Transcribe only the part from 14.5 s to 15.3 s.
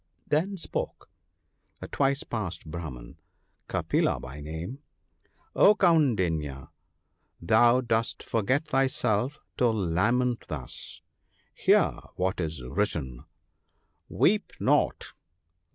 not